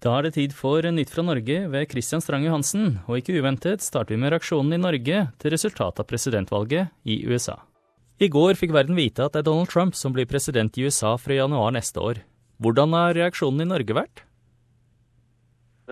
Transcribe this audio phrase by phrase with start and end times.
[0.00, 3.82] Da er det tid for Nytt fra Norge ved Christian Strang Johansen, og ikke uventet
[3.84, 7.58] starter vi med reaksjonen i Norge til resultatet av presidentvalget i USA.
[8.16, 11.12] I går fikk verden vite at det er Donald Trump som blir president i USA
[11.20, 12.22] fra januar neste år.
[12.64, 14.24] Hvordan har reaksjonen i Norge vært?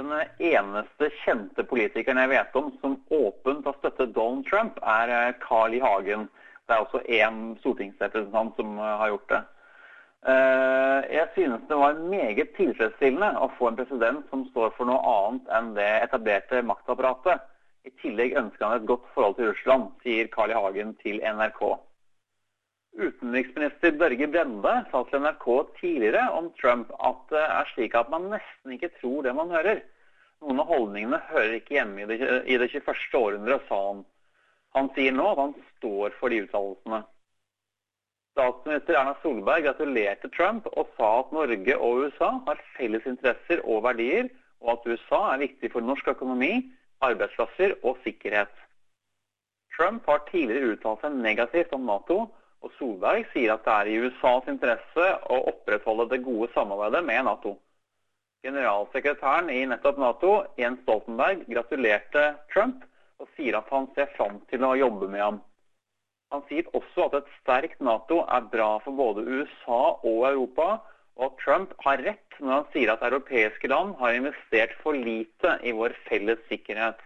[0.00, 5.36] Den eneste kjente politikeren jeg vet om som åpent har støttet Donald Trump, er eh,
[5.44, 5.84] Carl I.
[5.84, 6.30] Hagen.
[6.64, 9.44] Det er også én stortingsrepresentant som eh, har gjort det.
[10.26, 14.98] Eh, jeg synes det var meget tilfredsstillende å få en president som står for noe
[15.12, 17.44] annet enn det etablerte maktapparatet.
[17.86, 20.58] I tillegg ønsker han et godt forhold til Russland, sier Carl I.
[20.58, 21.62] Hagen til NRK.
[22.98, 25.46] Utenriksminister Børge Brende sa til NRK
[25.78, 29.84] tidligere om Trump at det er slik at man nesten ikke tror det man hører.
[30.42, 33.06] Noen av holdningene hører ikke hjemme i det, i det 21.
[33.20, 34.02] århundre, sa han.
[34.76, 37.00] Han sier nå at han står for de uttalelsene.
[38.38, 43.82] Statsminister Erna Solberg gratulerte Trump og sa at Norge og USA har felles interesser og
[43.82, 44.28] verdier,
[44.62, 46.52] og at USA er viktig for norsk økonomi,
[47.02, 48.52] arbeidsplasser og sikkerhet.
[49.74, 52.20] Trump har tidligere uttalt seg negativt om Nato,
[52.62, 57.26] og Solberg sier at det er i USAs interesse å opprettholde det gode samarbeidet med
[57.26, 57.56] Nato.
[58.46, 60.32] Generalsekretæren i nettopp Nato,
[60.62, 62.86] Jens Stoltenberg, gratulerte Trump
[63.18, 65.42] og sier at han ser fram til å jobbe med ham.
[66.34, 70.68] Han sier også at et sterkt Nato er bra for både USA og Europa,
[71.18, 75.56] og at Trump har rett når han sier at europeiske land har investert for lite
[75.66, 77.00] i vår felles sikkerhet.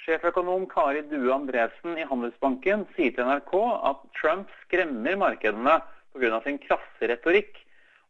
[0.00, 3.52] Sjeføkonom Kari Due Andresen i Handelsbanken sier til NRK
[3.92, 5.76] at Trump skremmer markedene
[6.16, 6.40] pga.
[6.42, 7.60] sin krasse retorikk,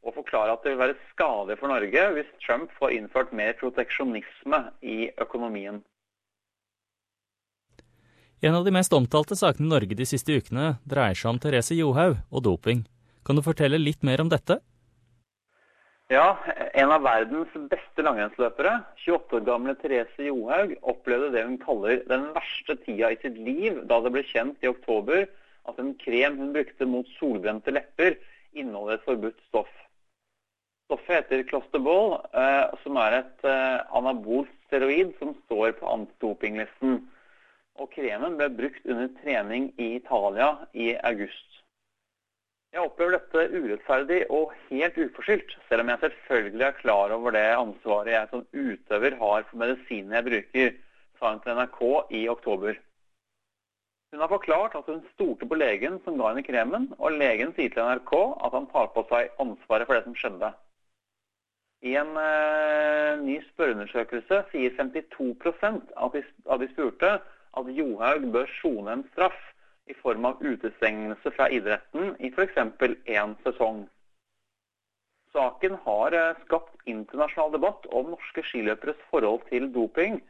[0.06, 4.62] og forklarer at det vil være skadelig for Norge hvis Trump får innført mer proteksjonisme
[4.80, 5.82] i økonomien.
[8.41, 11.77] En av de mest omtalte sakene i Norge de siste ukene dreier seg om Therese
[11.77, 12.86] Johaug og doping.
[13.20, 14.56] Kan du fortelle litt mer om dette?
[16.08, 16.38] Ja,
[16.72, 22.30] en av verdens beste langrennsløpere, 28 år gamle Therese Johaug, opplevde det hun kaller den
[22.32, 25.28] verste tida i sitt liv da det ble kjent i oktober
[25.69, 28.16] at en krem hun brukte mot solbrente lepper,
[28.56, 29.70] inneholder et forbudt stoff.
[30.88, 37.03] Stoffet heter Klosterball, eh, som er et eh, anabolt steroid som står på antidopinglisten
[37.78, 41.47] og kremen ble brukt under trening i Italia i august.
[42.70, 47.48] Jeg opplever dette urettferdig og helt uforskyldt, selv om jeg selvfølgelig er klar over det
[47.56, 50.76] ansvaret jeg som utøver har for medisinene jeg bruker,
[51.19, 51.82] sa hun til NRK
[52.20, 52.78] i oktober.
[54.12, 57.75] Hun har forklart at hun stolte på legen som ga henne kremen, og legen sier
[57.75, 58.14] til NRK
[58.47, 60.52] at han tar på seg ansvaret for det som skjedde.
[61.91, 65.31] I en eh, ny spørreundersøkelse sier 52
[65.97, 67.12] av de, av de spurte
[67.59, 69.38] at Johaug bør sone en straff
[69.91, 72.59] i form av utestengelse fra idretten i f.eks.
[73.06, 73.83] én sesong.
[75.33, 80.21] Saken har eh, skapt internasjonal debatt om norske skiløperes forhold til doping.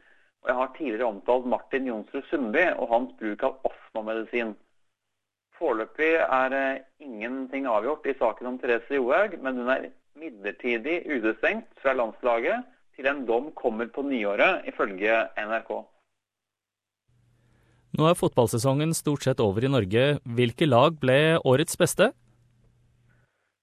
[0.41, 4.53] og Jeg har tidligere omtalt Martin Jonsrud Sundby og hans bruk av astmamedisin.
[5.57, 9.89] Foreløpig er eh, ingenting avgjort i saken om Therese Johaug, men hun er
[10.21, 12.65] midlertidig utestengt fra landslaget
[12.95, 15.71] til en dom kommer på nyåret, ifølge NRK.
[17.91, 20.03] Nå er fotballsesongen stort sett over i Norge.
[20.23, 22.13] Hvilke lag ble årets beste?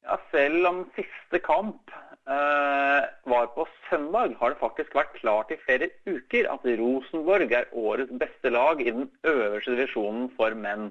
[0.04, 1.92] Ja, selv om siste kamp
[2.28, 7.72] eh, var på søndag, har det faktisk vært klart i flere uker at Rosenborg er
[7.72, 10.90] årets beste lag i den øverste divisjonen for menn.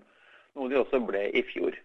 [0.58, 1.78] Noe de også ble i fjor.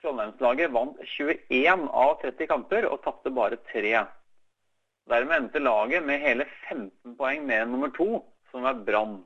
[0.00, 3.98] Trondheimslaget vant 21 av 30 kamper og tapte bare tre.
[5.12, 8.22] Dermed endte laget med hele 15 poeng mer enn nummer to,
[8.52, 9.18] som er Brann.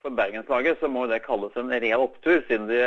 [0.00, 2.78] For bergenslaget så må det kalles en real opptur, siden de,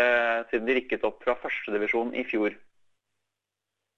[0.50, 2.56] siden de rikket opp fra førstedivisjon i fjor.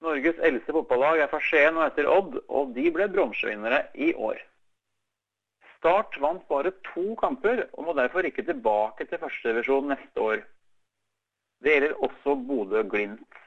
[0.03, 4.41] Norges eldste fotballag er fra Skien og heter Odd, og de ble bronsevinnere i år.
[5.77, 10.43] Start vant bare to kamper, og må derfor rykke tilbake til førstedivisjon neste år.
[11.63, 13.39] Det gjelder også Bodø-Glimt.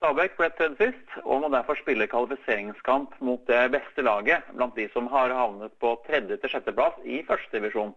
[0.00, 4.88] Stabæk ble tredje sist, og må derfor spille kvalifiseringskamp mot det beste laget blant de
[4.96, 7.94] som har havnet på tredje til sjetteplass i førstedivisjon.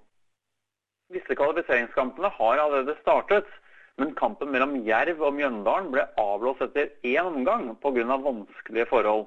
[1.14, 3.48] Disse kvalifiseringskampene har allerede startet,
[3.98, 8.18] men kampen mellom Jerv og Mjøndalen ble avblåst etter én omgang pga.
[8.26, 9.24] vanskelige forhold.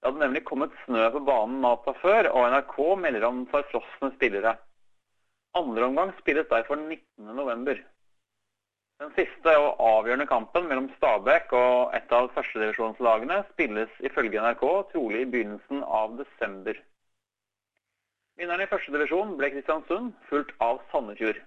[0.00, 4.56] Det hadde nemlig kommet snø på banen natta før, og NRK melder om forfrosne spillere.
[5.56, 7.84] Andre omgang spilles derfor 19.11.
[9.00, 15.26] Den siste og avgjørende kampen mellom Stabæk og et av førstedivisjonslagene spilles ifølge NRK trolig
[15.26, 16.78] i begynnelsen av desember.
[18.36, 21.38] Vinneren i første divisjon ble Kristiansund, fulgt av Sandefjord.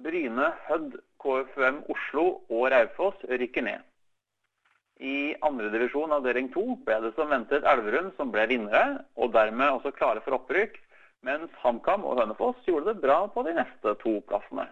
[0.00, 3.82] Bryne, Hødd, KFUM Oslo og Raufoss rykker ned.
[5.00, 9.90] I andredivisjon avdeling to ble det som ventet Elverum som ble vinnere, og dermed også
[9.96, 10.78] klare for opprykk,
[11.26, 14.68] mens HamKam og Hønefoss gjorde det bra på de neste to plassene.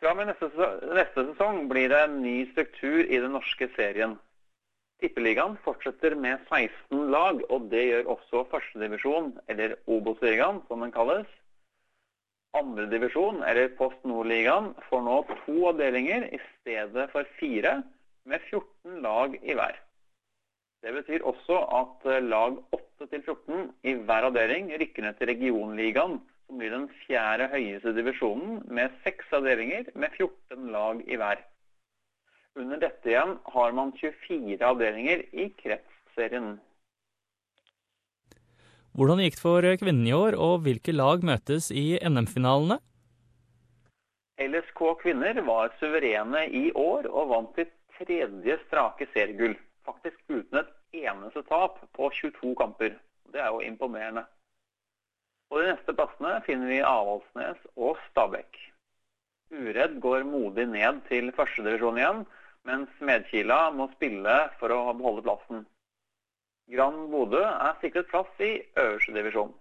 [0.00, 0.50] Fra og med neste,
[0.96, 4.18] neste sesong blir det en ny struktur i den norske serien.
[5.00, 11.28] Tippeligaen fortsetter med 16 lag, og det gjør også førstedivisjon, eller Obos-ligaen som den kalles.
[12.58, 17.80] Andredivisjon, eller Post Nord-ligaen, får nå to avdelinger i stedet for fire,
[18.28, 19.78] med 14 lag i hver.
[20.84, 26.60] Det betyr også at eh, lag 8-14 i hver avdeling rykker ned til regionligaen, som
[26.60, 31.44] blir den fjerde høyeste divisjonen, med seks avdelinger med 14 lag i hver.
[32.58, 36.58] Under dette igjen har man 24 avdelinger i kretsserien.
[38.98, 42.80] Hvordan gikk det for kvinnene i år, og hvilke lag møtes i NM-finalene?
[44.40, 49.54] LSK kvinner var suverene i år og vant sitt tredje strake seriegull
[49.90, 52.96] faktisk uten et eneste tap på 22 kamper.
[53.32, 54.24] Det er jo imponerende.
[55.50, 58.58] På de neste plassene finner vi Avaldsnes og Stabæk.
[59.50, 62.20] Uredd går modig ned til førstedivisjon igjen,
[62.68, 65.64] mens Medkila må spille for å beholde plassen.
[66.70, 69.52] Grand Bodø er sikret plass i øverste divisjon.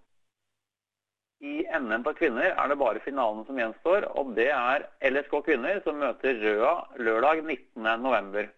[1.39, 5.79] I NM på kvinner er det bare finalen som gjenstår, og det er LSK kvinner
[5.85, 8.49] som møter Røa lørdag 19.11.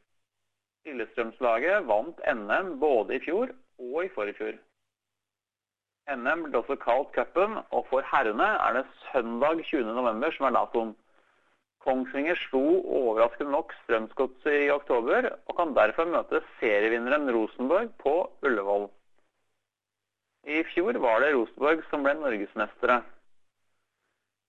[0.89, 3.53] Lillestrømslaget vant NM både i fjor
[3.85, 4.57] og i forfjor.
[6.09, 10.31] NM ble også kalt cupen, og for herrene er det søndag 20.11.
[10.37, 10.95] som er datoen.
[11.81, 18.13] Kongsvinger slo overraskende nok Strømsgodset i oktober, og kan derfor møte serievinneren Rosenborg på
[18.45, 18.85] Ullevål.
[20.45, 22.99] I fjor var det Rosenborg som ble norgesmestere.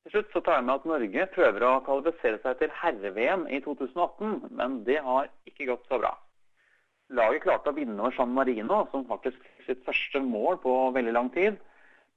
[0.02, 3.62] Til slutt så tar jeg med at Norge prøver å kvalifisere seg til herre-VM i
[3.64, 6.12] 2018, men det har ikke gått så bra.
[7.16, 11.16] Laget klarte å vinne over San Marino, som faktisk fikk sitt første mål på veldig
[11.16, 11.60] lang tid,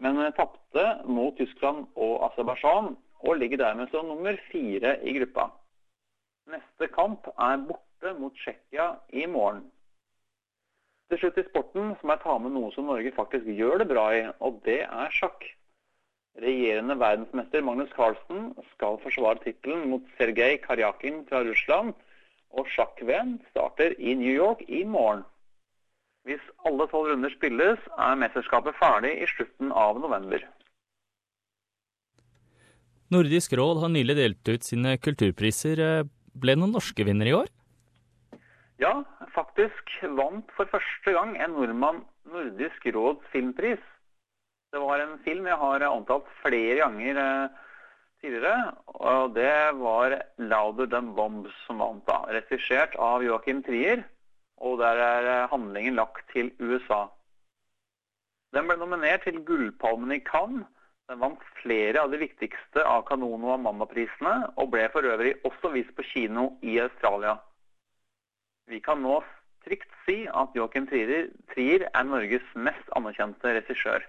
[0.03, 2.95] men tapte mot Tyskland og Aserbajdsjan,
[3.25, 5.49] og ligger dermed som nummer fire i gruppa.
[6.53, 9.65] Neste kamp er borte mot Tsjekkia i morgen.
[11.09, 14.05] Til slutt i sporten må jeg ta med noe som Norge faktisk gjør det bra
[14.13, 15.45] i, og det er sjakk.
[16.41, 21.93] Regjerende verdensmester Magnus Carlsen skal forsvare tittelen mot Sergej Karjakin fra Russland,
[22.55, 25.23] og sjakk-VM starter i New York i morgen.
[26.25, 30.41] Hvis alle tolv runder spilles, er mesterskapet ferdig i slutten av november.
[33.13, 36.07] Nordisk råd har nylig delt ut sine kulturpriser.
[36.35, 37.51] Ble noen norske vinnere i år?
[38.81, 39.03] Ja,
[39.35, 43.83] faktisk vant for første gang en nordmann Nordisk råds filmpris.
[44.73, 47.53] Det var en film jeg har omtalt flere ganger eh,
[48.19, 48.73] tidligere.
[48.85, 52.25] Og det var 'Louder Than Bombs' som vant, da.
[52.27, 54.03] Regissert av Joachim Trier.
[54.57, 57.05] Og der er eh, handlingen lagt til USA.
[58.51, 60.67] Den ble nominert til Gullpalmen i Cannes.
[61.05, 65.69] Den vant flere av de viktigste av Kanon- og Amanda-prisene, og ble for øvrig også
[65.75, 67.35] vist på kino i Australia.
[68.65, 69.19] Vi kan nå
[69.65, 74.01] trygt si at Joachim Trier er Norges mest anerkjente regissør.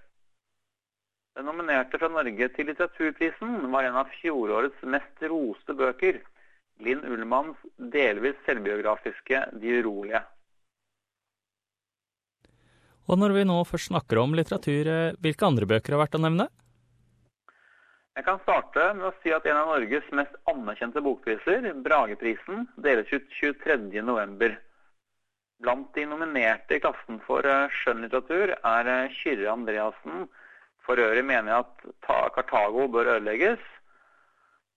[1.36, 6.22] Den nominerte fra Norge til litteraturprisen var en av fjorårets mest roste bøker.
[6.80, 10.24] Linn Ullmanns delvis selvbiografiske 'De urolige'.
[13.08, 16.24] Og når vi nå først snakker om litteratur, eh, hvilke andre bøker har vært å
[16.24, 16.48] nevne?
[18.16, 23.10] Jeg kan starte med å si at en av Norges mest anerkjente bokpriser, Brageprisen, deles
[23.12, 24.56] ut 23.11.
[25.60, 30.24] Blant de nominerte i klassen for eh, skjønnlitteratur er eh, Kyrre Andreassen
[30.86, 33.60] for øvrig mener jeg at Kartago bør ødelegges.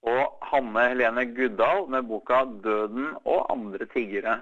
[0.10, 4.40] Og Hanne Helene Guddal med boka 'Døden og andre tiggere'.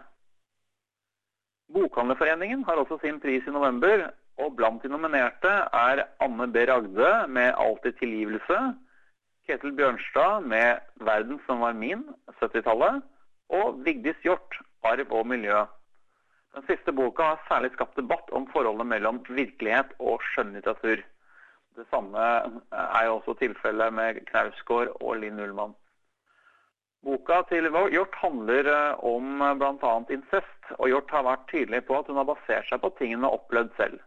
[1.74, 5.54] Bokhandlerforeningen har også sin pris i november, og blant de nominerte
[5.86, 6.66] er Anne B.
[6.70, 8.87] Ragde med 'Alltid tilgivelse',
[9.48, 12.04] Ketil Bjørnstad med 'Verden som var min',
[12.42, 13.02] 70-tallet,
[13.50, 15.66] og Vigdis Hjort, 'Arv og miljø'.
[16.56, 21.04] Den siste boka har særlig skapt debatt om forholdet mellom virkelighet og skjønnlitteratur.
[21.78, 22.20] Det samme
[22.72, 25.76] er jo også tilfellet med Knausgård og Linn Ullmann.
[27.06, 29.94] Boka til Hjort handler eh, om eh, bl.a.
[30.10, 33.24] incest, og Hjort har vært tydelig på at hun har basert seg på ting hun
[33.24, 34.02] har opplevd selv.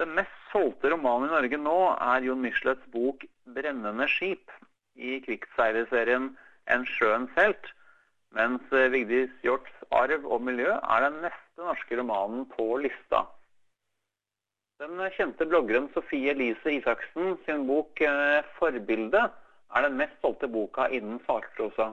[0.00, 4.54] Den mest solgte romanen i Norge nå er Jon Michelets bok 'Brennende skip'
[4.96, 6.30] i krigsseilerserien
[6.72, 7.68] 'En sjøens helt',
[8.38, 13.26] mens eh, Vigdis Hjorts 'Arv og miljø' er den neste norske romanen på lista.
[14.80, 20.88] Den kjente bloggeren Sofie Elise Isaksen sin bok eh, 'Forbilde' er den mest solgte boka
[20.88, 21.92] innen sakprosa.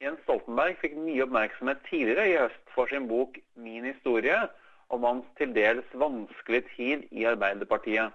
[0.00, 4.48] Jens Stoltenberg fikk mye oppmerksomhet tidligere i høst for sin bok 'Min historie',
[4.92, 8.12] om hans til dels vanskelige tid i Arbeiderpartiet.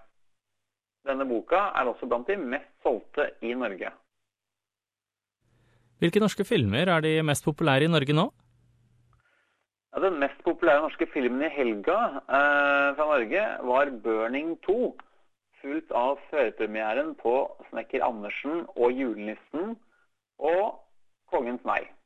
[1.07, 3.91] Denne boka er også blant de mest solgte i Norge.
[5.99, 8.29] Hvilke norske filmer er de mest populære i Norge nå?
[9.93, 14.93] Ja, den mest populære norske filmen i helga eh, fra Norge var 'Burning 2',
[15.61, 17.35] fulgt av førpremieren på
[17.69, 19.75] 'Snekker Andersen' og 'Julenissen'
[20.39, 20.79] og
[21.31, 21.98] 'Kongens nei'.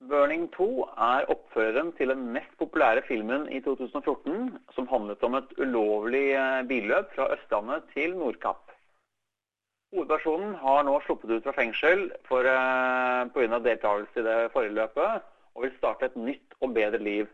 [0.00, 5.54] 'Burning 2' er oppføreren til den mest populære filmen i 2014, som handlet om et
[5.58, 8.70] ulovlig eh, billøp fra Østlandet til Nordkapp.
[9.92, 12.46] Hovedpersonen har nå sluppet ut fra fengsel for,
[13.34, 13.58] grunn pga.
[13.64, 15.26] deltakelse i det forrige løpet,
[15.56, 17.26] og vil starte et nytt og bedre liv.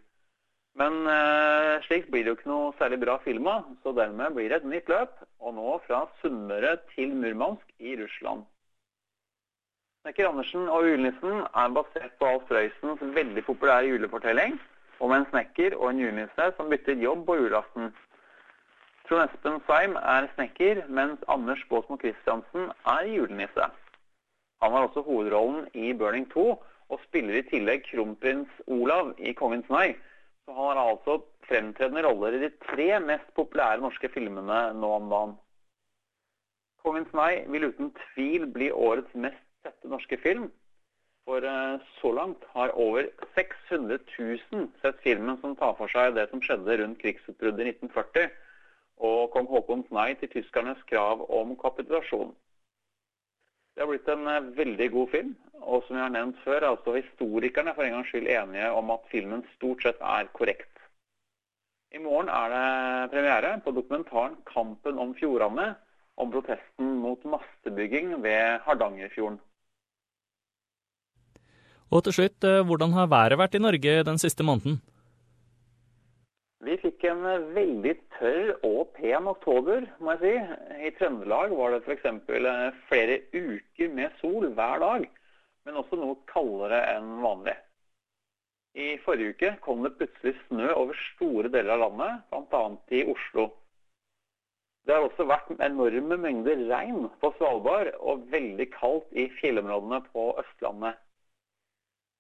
[0.81, 4.63] Men eh, slik blir det jo ikke noe særlig bra filma, så dermed blir det
[4.63, 8.49] et nytt løp, og nå fra Sunnmøre til Murmansk i Russland.
[10.05, 14.59] Snekker Andersen og julenissen er basert på Alf Prøysens veldig populære julefortelling
[15.01, 17.87] om en snekker og en julenisse som bytter jobb på julaften.
[19.09, 23.71] Trond Espen Seim er snekker, mens Anders Båsmo Christiansen er julenisse.
[24.61, 29.73] Han har også hovedrollen i Burning 2 og spiller i tillegg kronprins Olav i Kongens
[29.73, 29.95] nei.
[30.45, 31.17] Så han har altså
[31.49, 35.35] fremtredende roller i de tre mest populære norske filmene nå om dagen.
[36.85, 40.51] Kongens nei vil uten tvil bli årets mest sette norske film.
[41.25, 43.99] For uh, så langt har over 600
[44.53, 48.29] 000 sett filmen som tar for seg det som skjedde rundt krigsutbruddet i 1940
[49.09, 52.35] og kong Haakons nei til tyskernes krav om kapitulasjon.
[53.75, 55.33] Det har blitt en uh, veldig god film,
[55.65, 58.93] og som jeg har nevnt før, er altså historikerne for en gangs skyld enige om
[58.95, 60.71] at filmen stort sett er korrekt.
[61.95, 65.75] I morgen er det premiere på dokumentaren 'Kampen om fjordane',
[66.17, 69.41] om protesten mot mastebygging ved Hardangerfjorden.
[71.93, 74.81] Og til slutt, eh, hvordan har været vært i Norge den siste måneden?
[76.65, 80.87] Vi fikk en eh, veldig tørr og pen oktober, må jeg si.
[80.89, 82.07] I Trøndelag var det f.eks.
[82.09, 85.05] Eh, flere uker med sol hver dag,
[85.67, 87.57] men også noe kaldere enn vanlig.
[88.75, 92.65] I forrige uke kom det plutselig snø over store deler av landet, bl.a.
[92.97, 93.51] i Oslo.
[94.85, 100.27] Det har også vært enorme mengder regn på Svalbard og veldig kaldt i fjellområdene på
[100.43, 100.99] Østlandet.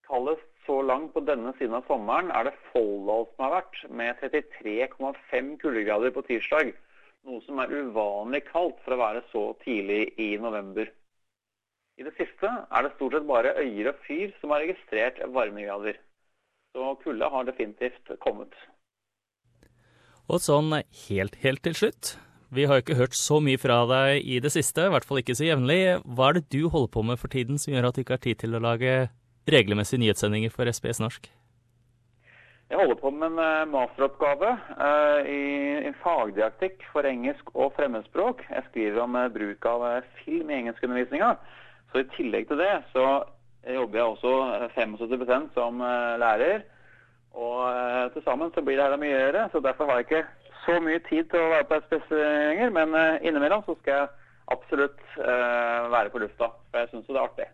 [0.09, 4.21] Kaldest så langt på denne siden av sommeren er det Folldal som har vært, med
[4.21, 6.75] 33,5 kuldegrader på tirsdag.
[7.25, 10.91] Noe som er uvanlig kaldt for å være så tidlig i november.
[11.97, 16.01] I det siste er det stort sett bare Øyer og Fyr som har registrert varmegrader.
[16.75, 18.53] Så kulda har definitivt kommet.
[20.27, 20.73] Og sånn
[21.07, 22.17] helt, helt til slutt.
[22.55, 25.21] Vi har jo ikke hørt så mye fra deg i det siste, i hvert fall
[25.21, 26.01] ikke så jevnlig.
[26.05, 28.25] Hva er det du holder på med for tiden som gjør at du ikke har
[28.27, 28.95] tid til å lage
[29.51, 31.31] regelmessige nyhetssendinger for SBS norsk?
[32.71, 35.41] Jeg holder på med en eh, masteroppgave uh, i,
[35.85, 38.41] en fagdiaktikk for engelsk og fremmedspråk.
[38.51, 39.85] Jeg skriver om uh, bruk av
[40.23, 41.35] film i engelskundervisninga.
[41.93, 43.05] Så i tillegg til det så
[43.77, 44.33] jobber jeg også
[44.75, 45.79] 75% som
[46.21, 46.65] lærer.
[47.35, 50.51] Og til sammen så blir det her mye å gjøre, så derfor har jeg ikke
[50.67, 52.75] så mye tid til å være på SPS lenger.
[52.77, 54.13] Men innimellom så skal jeg
[54.59, 57.49] absolutt være på lufta, for jeg syns jo det er artig.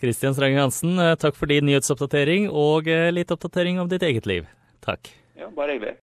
[0.00, 4.26] Kristian Strange Hansen, eh, takk for din nyhetsoppdatering og eh, litt oppdatering om ditt eget
[4.26, 4.48] liv.
[4.82, 5.12] Takk.
[5.38, 5.92] Ja, bare hyggelig.